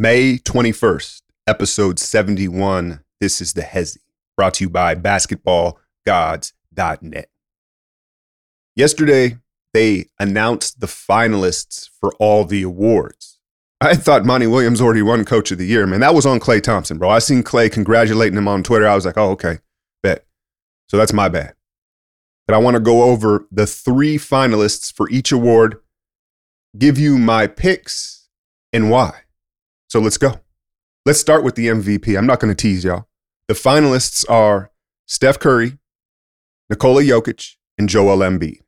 [0.00, 3.04] May 21st, episode 71.
[3.20, 3.98] This is the Hezi,
[4.34, 7.28] brought to you by basketballgods.net.
[8.74, 9.36] Yesterday,
[9.74, 13.40] they announced the finalists for all the awards.
[13.82, 16.00] I thought Monty Williams already won Coach of the Year, man.
[16.00, 17.10] That was on Klay Thompson, bro.
[17.10, 18.88] I seen Clay congratulating him on Twitter.
[18.88, 19.58] I was like, oh, okay,
[20.02, 20.24] bet.
[20.88, 21.52] So that's my bad.
[22.46, 25.78] But I want to go over the three finalists for each award,
[26.78, 28.30] give you my picks
[28.72, 29.24] and why.
[29.90, 30.40] So let's go.
[31.04, 32.16] Let's start with the MVP.
[32.16, 33.08] I'm not going to tease y'all.
[33.48, 34.70] The finalists are
[35.06, 35.78] Steph Curry,
[36.68, 38.60] Nikola Jokic, and Joel Embiid.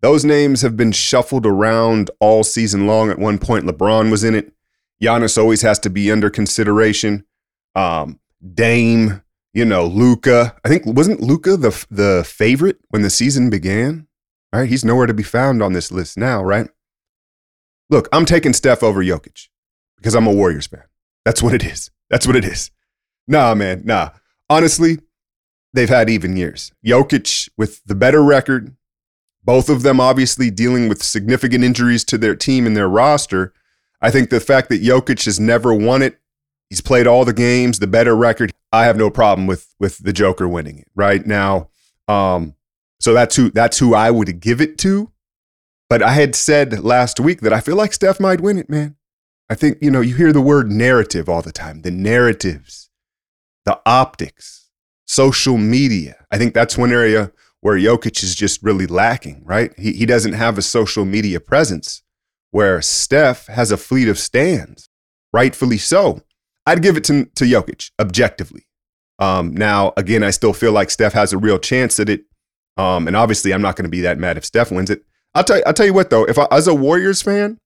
[0.00, 3.10] Those names have been shuffled around all season long.
[3.10, 4.54] At one point, LeBron was in it.
[5.02, 7.26] Giannis always has to be under consideration.
[7.74, 8.18] Um,
[8.54, 9.22] Dame,
[9.52, 10.56] you know, Luka.
[10.64, 14.06] I think wasn't Luka the the favorite when the season began?
[14.52, 16.68] All right, he's nowhere to be found on this list now, right?
[17.88, 19.48] Look, I'm taking Steph over Jokic
[19.96, 20.82] because I'm a Warriors fan.
[21.24, 21.90] That's what it is.
[22.10, 22.70] That's what it is.
[23.28, 24.10] Nah, man, nah.
[24.48, 24.98] Honestly,
[25.72, 26.72] they've had even years.
[26.84, 28.76] Jokic with the better record,
[29.44, 33.52] both of them obviously dealing with significant injuries to their team and their roster.
[34.00, 36.18] I think the fact that Jokic has never won it,
[36.68, 38.52] he's played all the games, the better record.
[38.72, 41.70] I have no problem with with the Joker winning it right now.
[42.08, 42.54] Um,
[43.00, 45.10] so that's who that's who I would give it to.
[45.88, 48.96] But I had said last week that I feel like Steph might win it, man.
[49.48, 52.90] I think, you know, you hear the word narrative all the time, the narratives,
[53.64, 54.70] the optics,
[55.06, 56.24] social media.
[56.30, 59.72] I think that's one area where Jokic is just really lacking, right?
[59.78, 62.02] He, he doesn't have a social media presence
[62.50, 64.88] where Steph has a fleet of stands,
[65.32, 66.22] rightfully so.
[66.66, 68.66] I'd give it to, to Jokic objectively.
[69.18, 72.24] Um, now, again, I still feel like Steph has a real chance at it.
[72.76, 75.02] Um, and obviously, I'm not going to be that mad if Steph wins it.
[75.36, 77.58] I'll tell you, I'll tell you what though, if I, as a Warriors fan,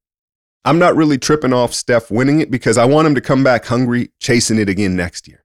[0.64, 3.64] I'm not really tripping off Steph winning it because I want him to come back
[3.66, 5.44] hungry, chasing it again next year.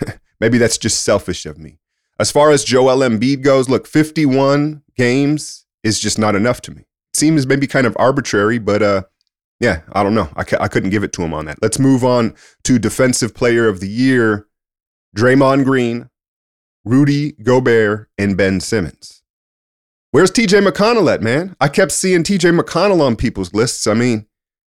[0.40, 1.78] Maybe that's just selfish of me.
[2.20, 6.84] As far as Joel Embiid goes, look, 51 games is just not enough to me.
[7.12, 9.02] Seems maybe kind of arbitrary, but uh,
[9.60, 10.28] yeah, I don't know.
[10.36, 11.58] I, I couldn't give it to him on that.
[11.60, 14.46] Let's move on to Defensive Player of the Year
[15.16, 16.08] Draymond Green,
[16.84, 19.21] Rudy Gobert, and Ben Simmons.
[20.12, 21.56] Where's TJ McConnell at, man?
[21.58, 23.86] I kept seeing TJ McConnell on people's lists.
[23.86, 24.26] I mean,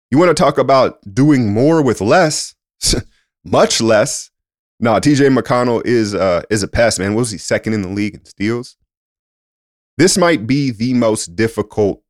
[0.09, 2.55] you want to talk about doing more with less,
[3.45, 4.31] much less.
[4.79, 7.13] No, TJ McConnell is uh, is a pass, man.
[7.13, 8.75] was he second in the league in steals?
[9.99, 12.01] This might be the most difficult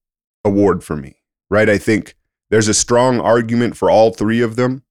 [0.45, 1.18] award for me,
[1.50, 1.69] right?
[1.69, 2.16] I think
[2.50, 4.84] there's a strong argument for all three of them.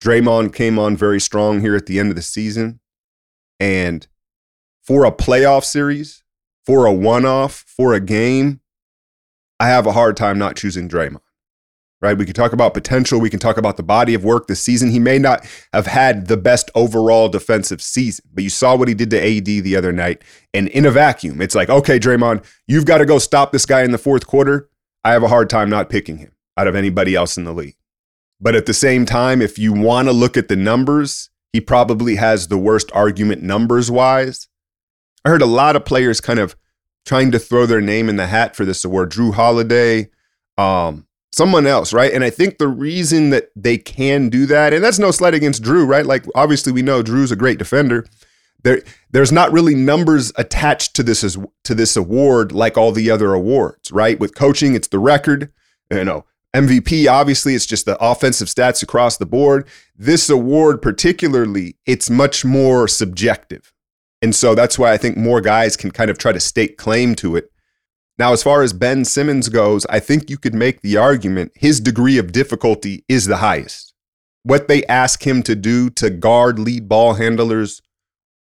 [0.00, 2.78] Draymond came on very strong here at the end of the season.
[3.58, 4.06] And
[4.84, 6.22] for a playoff series,
[6.66, 8.60] for a one off, for a game,
[9.58, 11.20] I have a hard time not choosing Draymond.
[12.02, 12.18] Right?
[12.18, 13.18] We can talk about potential.
[13.20, 14.90] We can talk about the body of work this season.
[14.90, 18.94] He may not have had the best overall defensive season, but you saw what he
[18.94, 20.22] did to AD the other night.
[20.52, 23.82] And in a vacuum, it's like, okay, Draymond, you've got to go stop this guy
[23.82, 24.68] in the fourth quarter.
[25.04, 27.76] I have a hard time not picking him out of anybody else in the league.
[28.40, 32.16] But at the same time, if you want to look at the numbers, he probably
[32.16, 34.48] has the worst argument numbers wise.
[35.26, 36.54] I heard a lot of players kind of
[37.04, 39.10] trying to throw their name in the hat for this award.
[39.10, 40.08] Jrue Holiday,
[40.56, 42.12] um, someone else, right?
[42.12, 45.64] And I think the reason that they can do that, and that's no slight against
[45.64, 46.06] Drew, right?
[46.06, 48.06] Like obviously we know Jrue's a great defender.
[48.62, 53.10] There, there's not really numbers attached to this as to this award like all the
[53.10, 54.20] other awards, right?
[54.20, 55.52] With coaching, it's the record.
[55.90, 59.66] You know, MVP, obviously, it's just the offensive stats across the board.
[59.96, 63.72] This award, particularly, it's much more subjective.
[64.26, 67.14] And so that's why I think more guys can kind of try to stake claim
[67.14, 67.52] to it.
[68.18, 71.78] Now, as far as Ben Simmons goes, I think you could make the argument his
[71.78, 73.94] degree of difficulty is the highest.
[74.42, 77.82] What they ask him to do to guard lead ball handlers,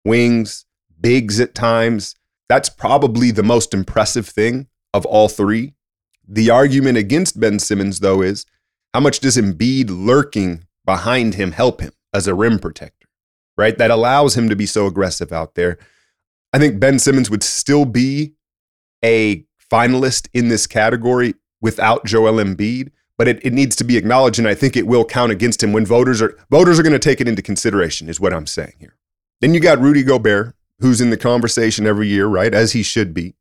[0.06, 0.64] wings,
[0.98, 2.14] bigs at times,
[2.48, 5.74] that's probably the most impressive thing of all three.
[6.26, 8.46] The argument against Ben Simmons, though, is
[8.94, 13.03] how much does Embiid lurking behind him help him as a rim protector?
[13.56, 13.76] Right?
[13.78, 15.78] That allows him to be so aggressive out there.
[16.52, 18.34] I think Ben Simmons would still be
[19.04, 24.38] a finalist in this category without Joel Embiid, but it, it needs to be acknowledged,
[24.38, 26.98] and I think it will count against him when voters are voters are going to
[26.98, 28.96] take it into consideration, is what I'm saying here.
[29.40, 32.52] Then you got Rudy Gobert, who's in the conversation every year, right?
[32.52, 33.34] As he should be.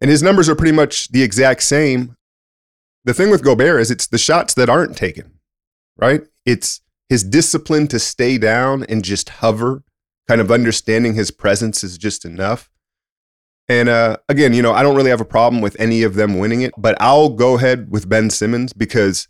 [0.00, 2.16] And his numbers are pretty much the exact same.
[3.04, 5.38] The thing with Gobert is it's the shots that aren't taken,
[5.96, 6.22] right?
[6.44, 9.82] It's his discipline to stay down and just hover,
[10.26, 12.70] kind of understanding his presence is just enough.
[13.68, 16.38] And uh, again, you know, I don't really have a problem with any of them
[16.38, 19.26] winning it, but I'll go ahead with Ben Simmons because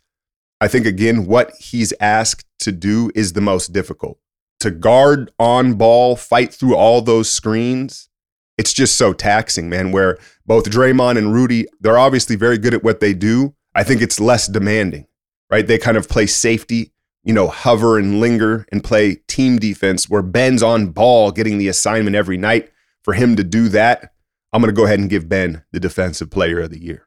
[0.60, 4.18] I think, again, what he's asked to do is the most difficult.
[4.60, 8.08] To guard on ball, fight through all those screens,
[8.56, 9.92] it's just so taxing, man.
[9.92, 13.54] Where both Draymond and Rudy, they're obviously very good at what they do.
[13.74, 15.06] I think it's less demanding,
[15.48, 15.64] right?
[15.64, 16.92] They kind of play safety,
[17.24, 21.68] you know, hover and linger and play team defense where Ben's on ball getting the
[21.68, 22.70] assignment every night.
[23.04, 24.12] For him to do that,
[24.52, 27.06] I'm going to go ahead and give Ben the defensive player of the year.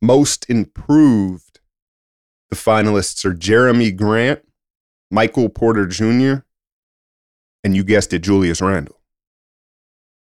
[0.00, 1.60] Most improved,
[2.50, 4.40] the finalists are Jerami Grant,
[5.10, 6.44] Michael Porter Jr.,
[7.64, 9.00] and you guessed it, Julius Randle.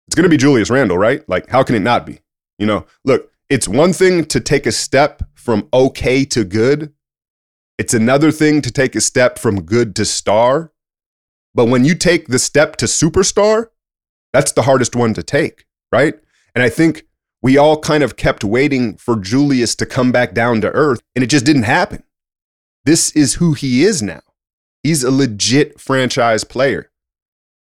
[0.07, 1.29] It's going to be Julius Randle, right?
[1.29, 2.21] Like, how can it not be?
[2.59, 6.93] You know, look, it's one thing to take a step from okay to good.
[7.79, 10.73] It's another thing to take a step from good to star.
[11.55, 13.67] But when you take the step to superstar,
[14.33, 16.15] that's the hardest one to take, right?
[16.55, 17.07] And I think
[17.43, 21.23] we all kind of kept waiting for Julius to come back down to earth, and
[21.23, 22.03] it just didn't happen.
[22.85, 24.21] This is who he is now.
[24.83, 26.91] He's a legit franchise player.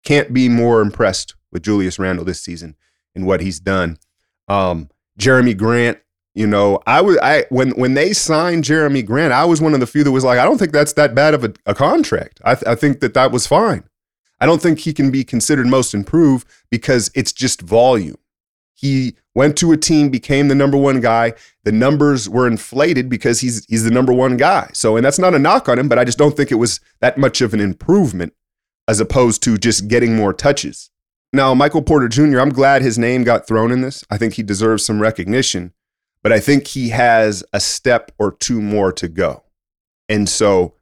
[0.04, 2.76] Can't be more impressed with Julius Randle this season
[3.16, 3.98] and what he's done.
[4.48, 4.90] Um,
[5.20, 6.00] Jerami Grant,
[6.36, 9.80] you know, I was I when when they signed Jerami Grant, I was one of
[9.80, 12.42] the few that was like, I don't think that's that bad of a, a contract.
[12.44, 13.86] I, th- I think that that was fine.
[14.40, 18.18] I don't think he can be considered most improved because it's just volume.
[18.74, 21.34] He went to a team, became the number one guy.
[21.64, 24.70] The numbers were inflated because he's he's the number one guy.
[24.74, 26.82] So, and that's not a knock on him, but I just don't think it was
[27.00, 28.34] that much of an improvement
[28.90, 30.90] as opposed to just getting more touches.
[31.32, 34.04] Now, Michael Porter Jr., I'm glad his name got thrown in this.
[34.10, 35.74] I think he deserves some recognition,
[36.26, 39.44] but I think he has a step or two more to go.
[40.10, 40.74] And so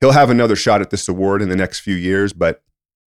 [0.00, 2.62] he'll have another shot at this award in the next few years, but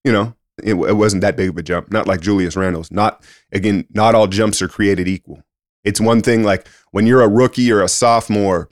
[0.04, 1.90] you know, it, it wasn't that big of a jump.
[1.90, 2.92] Not like Julius Randle's.
[2.92, 3.24] Not
[3.54, 5.42] again, not all jumps are created equal.
[5.86, 8.68] It's one thing like when you're a rookie or a sophomore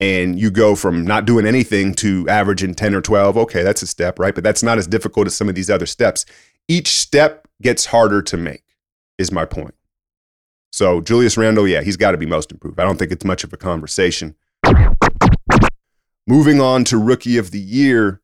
[0.00, 3.86] and you go from not doing anything to averaging 10 or 12, okay, that's a
[3.86, 4.34] step, right?
[4.34, 6.24] But that's not as difficult as some of these other steps.
[6.66, 8.64] Each step gets harder to make,
[9.18, 9.74] is my point.
[10.74, 12.80] So Julius Randle, yeah, he's got to be most improved.
[12.80, 14.34] I don't think it's much of a conversation.
[16.26, 18.20] Moving on to rookie of the year,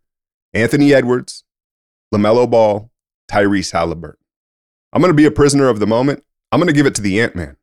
[0.52, 1.44] Anthony Edwards,
[2.12, 2.90] LaMelo Ball,
[3.30, 4.18] Tyrese Halliburton.
[4.92, 6.24] I'm going to be a prisoner of the moment.
[6.50, 7.56] I'm going to give it to the Ant Man.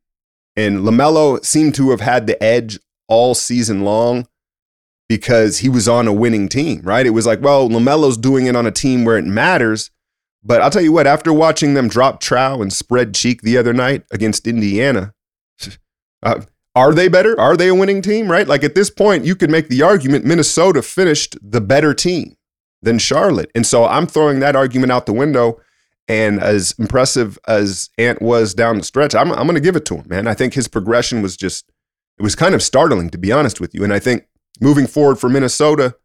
[0.56, 4.26] And LaMelo seemed to have had the edge all season long
[5.06, 7.04] because he was on a winning team, right?
[7.04, 9.90] It was like, well, LaMelo's doing it on a team where it matters.
[10.42, 13.72] But I'll tell you what, after watching them drop trow and spread cheek the other
[13.72, 15.14] night against Indiana,
[16.22, 16.42] uh,
[16.74, 17.38] are they better?
[17.40, 18.46] Are they a winning team, right?
[18.46, 22.36] Like at this point, you could make the argument Minnesota finished the better team
[22.82, 23.50] than Charlotte.
[23.54, 25.60] And so I'm throwing that argument out the window.
[26.06, 29.84] And as impressive as Ant was down the stretch, I'm, I'm going to give it
[29.86, 30.26] to him, man.
[30.26, 31.70] I think his progression was just,
[32.16, 33.84] it was kind of startling, to be honest with you.
[33.84, 34.26] And I think
[34.60, 35.96] moving forward for Minnesota,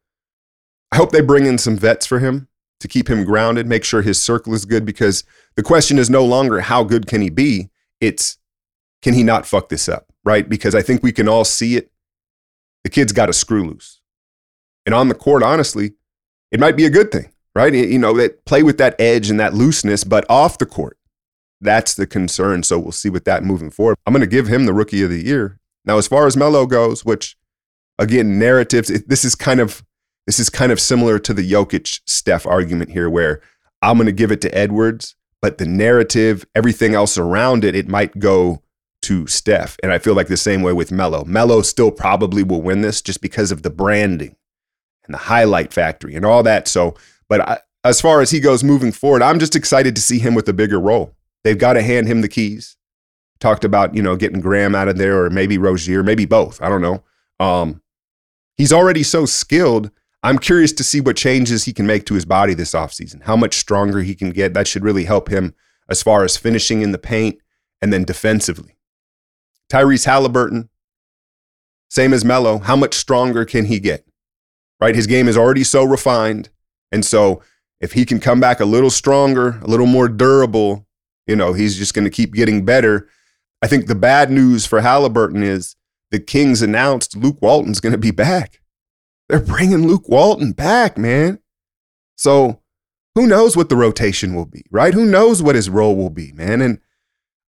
[0.91, 2.47] I hope they bring in some vets for him
[2.83, 5.23] to keep him grounded, make sure his circle is good, because
[5.55, 7.69] the question is no longer how good can he be?
[8.01, 8.37] It's
[9.01, 10.47] can he not fuck this up, right?
[10.47, 11.91] Because I think we can all see it.
[12.83, 14.01] The kid's got a screw loose.
[14.85, 15.93] And on the court, honestly,
[16.51, 17.73] it might be a good thing, right?
[17.73, 20.97] You know, that play with that edge and that looseness, but off the court,
[21.61, 22.63] that's the concern.
[22.63, 23.95] So we'll see with that moving forward.
[24.05, 25.61] I'm going to give him the rookie of the year.
[25.85, 27.37] Now, as far as Melo goes, which
[27.97, 29.85] again, narratives, it, this is kind of
[30.25, 33.41] this is kind of similar to the Jokic Steph argument here, where
[33.81, 37.87] I'm going to give it to Edwards, but the narrative, everything else around it, it
[37.87, 38.63] might go
[39.03, 39.77] to Steph.
[39.83, 41.25] And I feel like the same way with Melo.
[41.25, 44.37] Melo still probably will win this just because of the branding
[45.05, 46.67] and the highlight factory and all that.
[46.67, 46.95] So,
[47.27, 50.35] but I, as far as he goes moving forward, I'm just excited to see him
[50.35, 51.13] with a bigger role.
[51.43, 52.77] They've got to hand him the keys.
[53.39, 56.61] Talked about, you know, getting Graham out of there or maybe Rozier, maybe both.
[56.61, 57.03] I don't know.
[57.41, 57.81] Um,
[58.55, 59.91] he's already so skilled.
[60.23, 63.35] I'm curious to see what changes he can make to his body this offseason, how
[63.35, 64.53] much stronger he can get.
[64.53, 65.53] That should really help him
[65.89, 67.39] as far as finishing in the paint
[67.81, 68.77] and then defensively.
[69.71, 70.69] Tyrese Halliburton,
[71.89, 74.05] same as Melo, how much stronger can he get?
[74.83, 74.95] right?
[74.95, 76.49] His game is already so refined.
[76.91, 77.41] And so
[77.79, 80.85] if he can come back a little stronger, a little more durable,
[81.25, 83.07] you know, he's just going to keep getting better.
[83.61, 85.77] I think the bad news for Halliburton is
[86.11, 88.59] the Kings announced Luke Walton's going to be back.
[89.33, 91.39] They're bringing Luke Walton back, man.
[92.15, 92.61] So
[93.15, 94.93] who knows what the rotation will be, right?
[94.93, 96.61] Who knows what his role will be, man?
[96.61, 96.79] And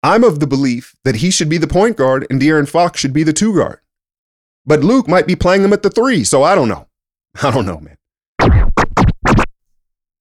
[0.01, 3.11] I'm of the belief that he should be the point guard and De'Aaron Fox should
[3.11, 3.81] be the two guard.
[4.65, 6.87] But Luke might be playing him at the three, so I don't know.
[7.43, 7.97] I don't know, man.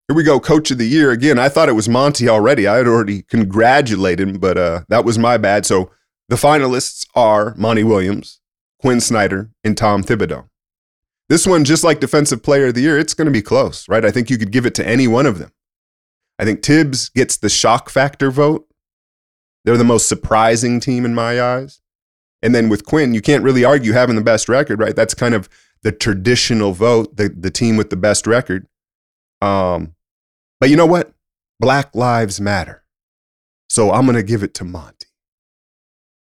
[0.09, 1.12] Here we go, coach of the year.
[1.12, 2.66] Again, I thought it was Monty already.
[2.66, 5.64] I had already congratulated him, but uh, that was my bad.
[5.64, 5.92] So
[6.28, 8.40] the finalists are Monty Williams,
[8.81, 10.49] Quin Snyder, and Tom Thibodeau.
[11.32, 14.04] This one, just like Defensive Player of the Year, it's going to be close, right?
[14.04, 15.50] I think you could give it to any one of them.
[16.38, 18.68] I think Thibs gets the shock factor vote.
[19.64, 21.80] They're the most surprising team in my eyes.
[22.42, 24.94] And then with Quin, you can't really argue having the best record, right?
[24.94, 25.48] That's kind of
[25.82, 28.66] the traditional vote, the, the team with the best record.
[29.40, 29.94] Um,
[30.60, 31.14] but you know what?
[31.58, 32.84] Black Lives Matter.
[33.70, 35.06] So I'm going to give it to Monty.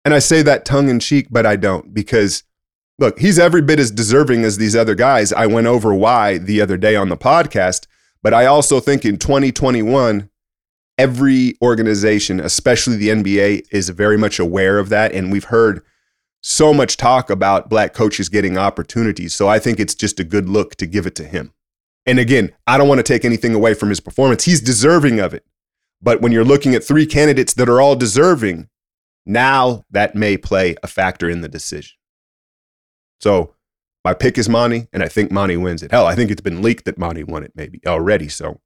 [0.05, 2.43] And I say that tongue in cheek, but I don't because
[3.03, 5.33] look, he's every bit as deserving as these other guys.
[5.33, 7.85] I went over why the other day on the podcast,
[8.21, 10.29] but I also think in 2021,
[10.97, 15.11] every organization, especially the NBA, is very much aware of that.
[15.11, 15.83] And we've heard
[16.39, 19.35] so much talk about black coaches getting opportunities.
[19.35, 21.51] So I think it's just a good look to give it to him.
[22.05, 24.45] And again, I don't want to take anything away from his performance.
[24.45, 25.45] He's deserving of it.
[26.01, 28.69] But when you're looking at three candidates that are all deserving,
[29.25, 31.95] now that may play a factor in the decision.
[33.23, 33.53] So
[34.03, 35.91] my pick is Monty, and I think Monty wins it.
[35.91, 38.27] Hell, I think it's been leaked that Monty won it maybe already.
[38.27, 38.59] So,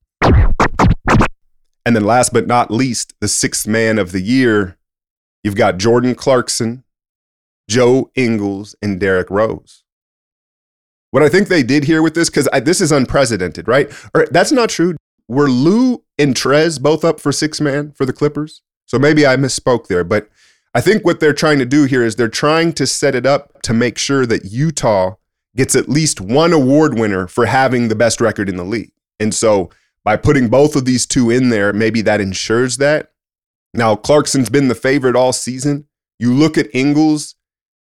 [1.85, 4.79] and then last but not least, the sixth man of the year,
[5.43, 6.83] you've got Jordan Clarkson,
[7.69, 9.83] Joe Ingles, and Derrick Rose.
[11.11, 13.93] What I think they did here with this, because this is unprecedented, right?
[14.15, 14.95] Or that's not true.
[15.27, 18.63] Were Lou and Trez both up for six man for the Clippers?
[18.87, 20.29] So maybe I misspoke there, but
[20.73, 23.56] I think what they're trying to do here is they're trying to set it up
[23.67, 25.15] to make sure that Utah
[25.53, 28.93] gets at least one award winner for having the best record in the league.
[29.19, 29.69] And so
[30.05, 33.11] by putting both of these two in there, maybe that ensures that.
[33.73, 35.85] Now, Clarkson's been the favorite all season.
[36.17, 37.35] You look at Ingles,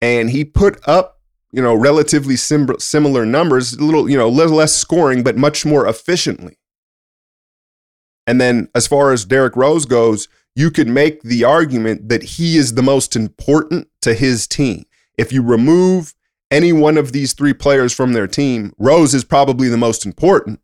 [0.00, 1.20] and he put up,
[1.52, 5.66] you know, relatively sim- similar numbers, a little, you know, little less scoring, but much
[5.66, 6.56] more efficiently.
[8.26, 12.56] And then as far as Derrick Rose goes, you could make the argument that he
[12.56, 14.86] is the most important to his team.
[15.18, 16.14] If you remove
[16.50, 20.60] any one of these three players from their team, Rose is probably the most important.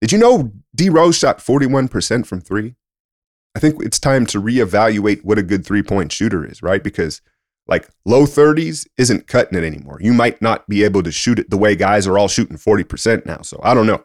[0.00, 2.76] Did you know D Rose shot 41% from three?
[3.54, 6.82] I think it's time to reevaluate what a good three point shooter is, right?
[6.82, 7.20] Because
[7.66, 9.98] like low 30s isn't cutting it anymore.
[10.00, 13.26] You might not be able to shoot it the way guys are all shooting 40%
[13.26, 13.42] now.
[13.42, 14.02] So I don't know.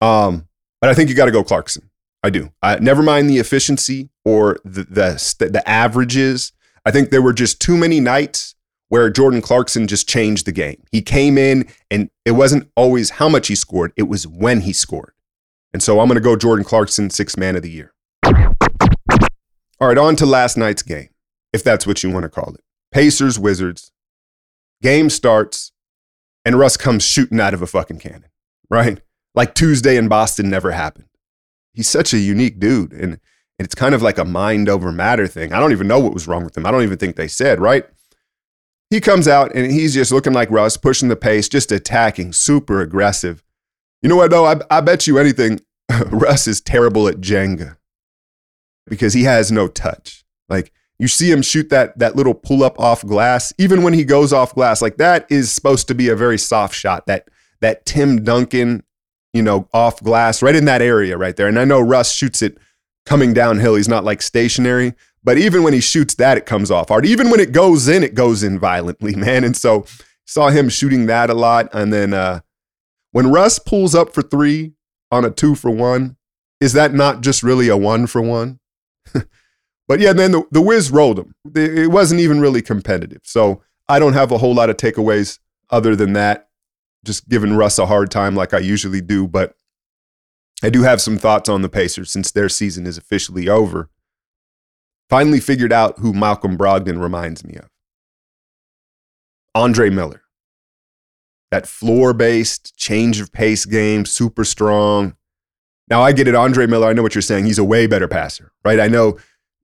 [0.00, 0.48] Um,
[0.80, 1.90] but I think you got to go Clarkson.
[2.22, 2.52] I do.
[2.80, 6.52] Never mind the efficiency or the, the the averages.
[6.84, 8.54] I think there were just too many nights
[8.90, 10.82] where Jordan Clarkson just changed the game.
[10.90, 14.72] He came in and it wasn't always how much he scored, it was when he
[14.72, 15.12] scored.
[15.72, 17.94] And so I'm going to go Jordan Clarkson, six man of the year.
[18.24, 21.08] All right, on to last night's game,
[21.52, 22.60] if that's what you want to call it.
[22.92, 23.92] Pacers, Wizards.
[24.82, 25.70] Game starts,
[26.44, 28.30] and Russ comes shooting out of a fucking cannon,
[28.68, 29.00] right?
[29.36, 31.06] Like Tuesday in Boston never happened.
[31.72, 32.92] He's such a unique dude.
[32.92, 33.20] And, and
[33.66, 35.52] it's kind of like a mind over matter thing.
[35.52, 36.66] I don't even know what was wrong with him.
[36.66, 37.86] I don't even think they said, right?
[38.90, 42.80] He comes out and he's just looking like Russ, pushing the pace, just attacking, super
[42.80, 43.42] aggressive.
[44.02, 44.46] You know what, though?
[44.46, 45.60] I, I bet you anything,
[46.06, 47.76] Russ is terrible at Jenga
[48.86, 50.24] because he has no touch.
[50.48, 54.04] Like, you see him shoot that that little pull up off glass, even when he
[54.04, 57.06] goes off glass, like that is supposed to be a very soft shot.
[57.06, 57.26] That
[57.62, 58.82] that Tim Duncan,
[59.32, 61.46] you know, off glass, right in that area right there.
[61.46, 62.58] And I know Russ shoots it
[63.06, 63.76] coming downhill.
[63.76, 67.04] He's not like stationary, but even when he shoots that, it comes off hard.
[67.06, 69.44] Even when it goes in, it goes in violently, man.
[69.44, 69.84] And so
[70.26, 71.68] saw him shooting that a lot.
[71.72, 72.40] And then uh,
[73.12, 74.72] when Russ pulls up for three
[75.10, 76.16] on a two for one,
[76.60, 78.60] is that not just really a one for one?
[79.88, 81.34] but yeah, then the, the Wiz rolled him.
[81.54, 83.22] It wasn't even really competitive.
[83.24, 85.38] So I don't have a whole lot of takeaways
[85.70, 86.48] other than that.
[87.04, 89.26] Just giving Russ a hard time like I usually do.
[89.26, 89.56] But
[90.62, 93.88] I do have some thoughts on the Pacers since their season is officially over.
[95.10, 97.68] Finally figured out who Malcolm Brogdon reminds me of
[99.54, 100.22] Andre Miller.
[101.50, 105.16] That floor based change of pace game, super strong.
[105.88, 106.86] Now I get it, Andre Miller.
[106.86, 107.46] I know what you're saying.
[107.46, 108.78] He's a way better passer, right?
[108.78, 109.18] I know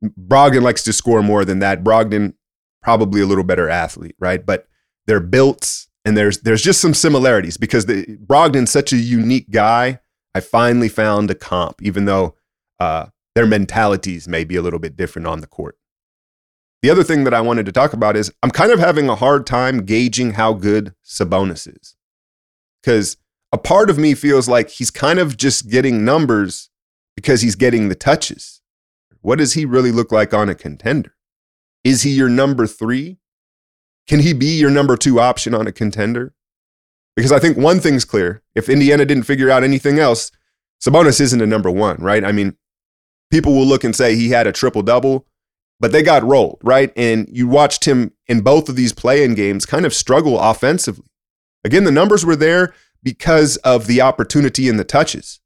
[0.04, 1.84] Brogdon likes to score more than that.
[1.84, 2.34] Brogdon,
[2.82, 4.44] probably a little better athlete, right?
[4.44, 4.66] But
[5.06, 10.00] they're built and there's there's just some similarities because the, Brogdon's such a unique guy.
[10.34, 12.34] I finally found a comp, even though
[12.78, 13.06] uh,
[13.36, 15.76] their mentalities may be a little bit different on the court.
[16.80, 19.14] The other thing that I wanted to talk about is I'm kind of having a
[19.14, 21.96] hard time gauging how good Sabonis is.
[22.82, 23.18] Because
[23.52, 26.70] a part of me feels like he's kind of just getting numbers
[27.14, 28.62] because he's getting the touches.
[29.20, 31.14] What does he really look like on a contender?
[31.84, 33.18] Is he your number three?
[34.08, 36.32] Can he be your number two option on a contender?
[37.14, 38.42] Because I think one thing's clear.
[38.54, 40.30] If Indiana didn't figure out anything else,
[40.82, 42.24] Sabonis isn't a number one, right?
[42.24, 42.56] I mean,
[43.30, 45.26] people will look and say he had a triple double,
[45.80, 46.92] but they got rolled, right?
[46.96, 51.06] And you watched him in both of these play in games kind of struggle offensively.
[51.64, 55.40] Again, the numbers were there because of the opportunity and the touches.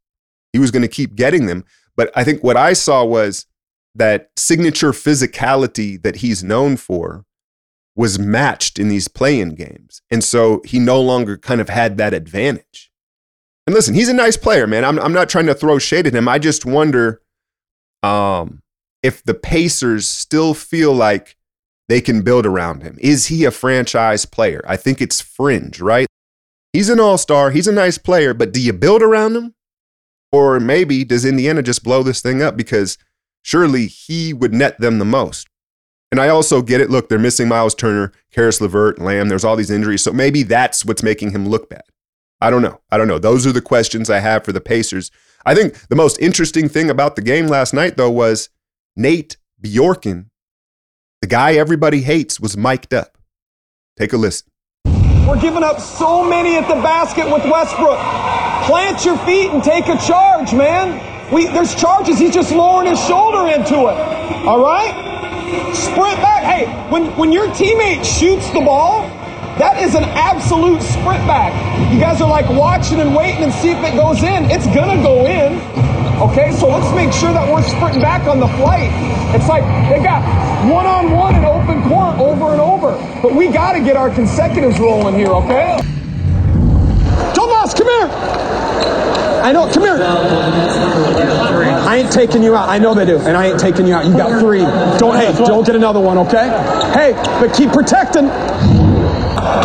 [0.52, 1.64] He was going to keep getting them.
[1.96, 3.46] But I think what I saw was
[3.94, 7.24] that signature physicality that he's known for
[7.96, 10.00] was matched in these play-in games.
[10.10, 12.90] And so he no longer kind of had that advantage.
[13.66, 14.84] And listen, he's a nice player, man.
[14.84, 16.28] I'm, I'm not trying to throw shade at him.
[16.28, 17.20] I just wonder
[18.02, 18.62] um,
[19.02, 21.36] if the Pacers still feel like
[21.90, 22.96] they can build around him.
[23.00, 24.64] Is he a franchise player?
[24.66, 26.06] I think it's fringe, right?
[26.72, 27.50] He's an all star.
[27.50, 29.54] He's a nice player, but do you build around him?
[30.30, 32.96] Or maybe does Indiana just blow this thing up because
[33.42, 35.48] surely he would net them the most?
[36.12, 36.90] And I also get it.
[36.90, 39.28] Look, they're missing Myles Turner, Caris LeVert, Lamb.
[39.28, 40.02] There's all these injuries.
[40.02, 41.82] So maybe that's what's making him look bad.
[42.40, 42.80] I don't know.
[42.90, 43.18] I don't know.
[43.18, 45.10] Those are the questions I have for the Pacers.
[45.44, 48.50] I think the most interesting thing about the game last night, though, was
[48.96, 50.26] Nate Bjorkgren,
[51.20, 53.16] the guy everybody hates, was mic'd up.
[53.98, 54.48] Take a listen.
[54.84, 57.98] We're giving up so many at the basket with Westbrook.
[58.66, 61.32] Plant your feet and take a charge, man.
[61.32, 62.18] We, there's charges.
[62.18, 64.46] He's just lowering his shoulder into it.
[64.46, 65.74] All right?
[65.74, 66.42] Sprint back.
[66.42, 69.02] Hey, when, when your teammate shoots the ball,
[69.60, 71.52] that is an absolute sprint back.
[71.92, 74.50] You guys are like watching and waiting and see if it goes in.
[74.50, 75.60] It's to go in.
[76.20, 78.88] Okay, so let's make sure that we're sprinting back on the flight.
[79.36, 79.62] It's like
[79.92, 80.24] they got
[80.72, 82.92] one on one in open court over and over.
[83.20, 85.76] But we got to get our consecutives rolling here, okay?
[87.36, 88.08] Domas, come here.
[89.42, 89.98] I know, come here.
[91.84, 92.68] I ain't taking you out.
[92.68, 94.06] I know they do, and I ain't taking you out.
[94.06, 94.60] You got three.
[94.98, 96.48] Don't hey, don't get another one, okay?
[96.92, 98.28] Hey, but keep protecting.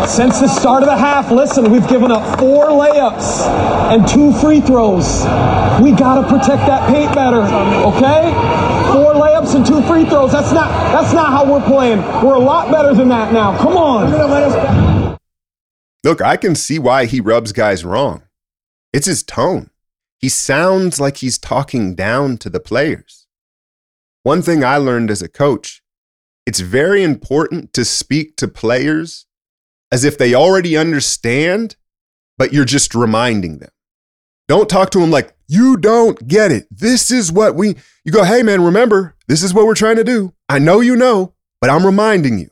[0.07, 3.45] Since the start of the half, listen, we've given up four layups
[3.91, 5.23] and two free throws.
[5.81, 8.31] We got to protect that paint better, okay?
[8.93, 10.31] Four layups and two free throws.
[10.31, 11.99] That's not that's not how we're playing.
[12.23, 13.57] We're a lot better than that now.
[13.57, 15.17] Come on.
[16.03, 18.23] Look, I can see why he rubs guys wrong.
[18.93, 19.71] It's his tone.
[20.19, 23.27] He sounds like he's talking down to the players.
[24.24, 25.81] One thing I learned as a coach,
[26.45, 29.25] it's very important to speak to players
[29.91, 31.75] as if they already understand,
[32.37, 33.71] but you're just reminding them.
[34.48, 36.67] Don't talk to them like, you don't get it.
[36.71, 40.03] This is what we, you go, hey man, remember, this is what we're trying to
[40.03, 40.33] do.
[40.50, 42.50] I know you know, but I'm reminding you.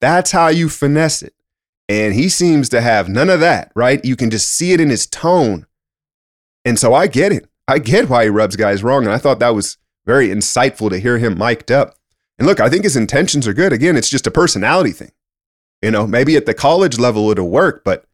[0.00, 1.34] That's how you finesse it.
[1.88, 4.04] And he seems to have none of that, right?
[4.04, 5.66] You can just see it in his tone.
[6.64, 7.48] And so I get it.
[7.68, 9.04] I get why he rubs guys wrong.
[9.04, 11.96] And I thought that was very insightful to hear him mic'd up.
[12.38, 13.72] And look, I think his intentions are good.
[13.72, 15.12] Again, it's just a personality thing.
[15.86, 18.06] You know, maybe at the college level it'll work, but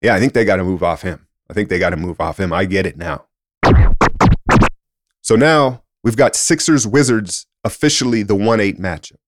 [0.00, 1.26] yeah, I think they got to move off him.
[1.50, 2.50] I think they got to move off him.
[2.50, 3.26] I get it now.
[5.20, 9.18] So now we've got Sixers Wizards officially the 1 8 matchup.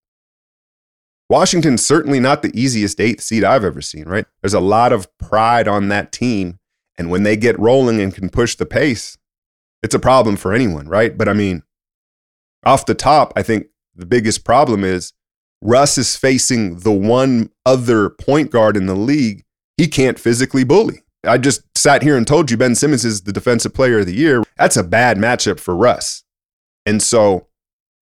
[1.29, 4.25] Washington's certainly not the easiest eighth seed I've ever seen, right?
[4.41, 6.61] There's a lot of pride on that team.
[6.97, 9.19] And when they get rolling and can push the pace,
[9.83, 11.19] it's a problem for anyone, right?
[11.19, 11.63] But I mean,
[12.65, 15.13] off the top, I think the biggest problem is
[15.63, 19.45] Russ is facing the one other point guard in the league
[19.77, 21.03] he can't physically bully.
[21.25, 24.15] I just sat here and told you Ben Simmons is the defensive player of the
[24.15, 24.43] year.
[24.59, 26.25] That's a bad matchup for Russ.
[26.85, 27.47] And so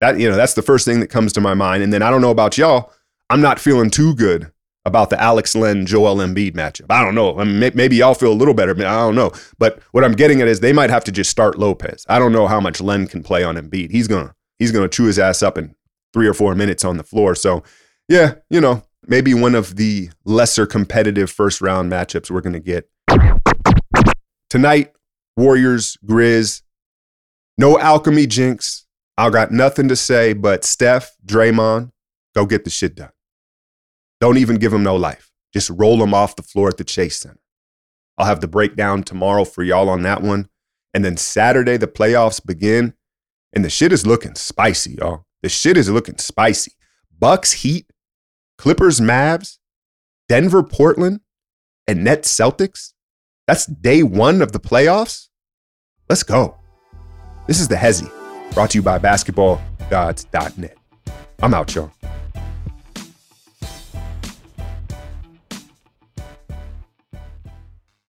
[0.01, 1.83] that, you know, that's the first thing that comes to my mind.
[1.83, 2.93] And then I don't know about y'all.
[3.29, 4.51] I'm not feeling too good
[4.87, 6.87] about the Alex Len Joel Embiid matchup.
[6.89, 7.39] I don't know.
[7.39, 8.73] I mean, maybe y'all feel a little better.
[8.73, 9.33] I don't know.
[9.59, 12.07] But what I'm getting at is they might have to just start Lopez.
[12.09, 13.91] I don't know how much Len can play on Embiid.
[13.91, 15.75] He's gonna he's gonna chew his ass up in
[16.13, 17.35] three or four minutes on the floor.
[17.35, 17.63] So
[18.09, 22.89] yeah, you know, maybe one of the lesser competitive first round matchups we're gonna get.
[24.49, 24.93] Tonight,
[25.37, 26.63] Warriors, Grizz,
[27.57, 28.87] no alchemy jinx.
[29.17, 31.91] I got nothing to say, but Steph, Draymond,
[32.35, 33.13] go get the shit done.
[34.21, 35.31] Don't even give them no life.
[35.53, 37.41] Just roll them off the floor at the Chase Center.
[38.17, 40.49] I'll have the breakdown tomorrow for y'all on that one.
[40.93, 42.95] And then Saturday, the playoffs begin,
[43.53, 45.25] and the shit is looking spicy, y'all.
[45.43, 46.73] The shit is looking spicy.
[47.19, 47.87] Bucks, Heat,
[48.59, 49.59] Clippers, Mavs,
[50.29, 51.21] Denver, Portland,
[51.87, 52.93] and Nets, Celtics.
[53.47, 55.29] That's day one of the playoffs.
[56.09, 56.57] Let's go.
[57.47, 58.11] This is the Hezi,
[58.53, 60.77] brought to you by basketballgods.net.
[61.43, 61.91] I'm out, y'all.